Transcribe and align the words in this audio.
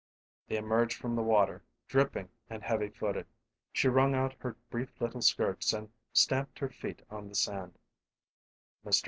They 0.47 0.57
emerged 0.57 0.97
from 0.97 1.15
the 1.15 1.21
water, 1.21 1.61
dripping 1.87 2.29
and 2.49 2.63
heavy 2.63 2.89
footed. 2.89 3.27
She 3.71 3.87
wrung 3.87 4.15
out 4.15 4.33
her 4.39 4.55
brief 4.71 4.99
little 4.99 5.21
skirts 5.21 5.73
and 5.73 5.91
stamped 6.11 6.57
her 6.57 6.69
feet 6.69 7.03
on 7.11 7.29
the 7.29 7.35
sand. 7.35 7.77